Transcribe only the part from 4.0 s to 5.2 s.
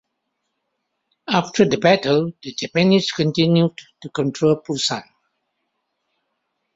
to control Busan.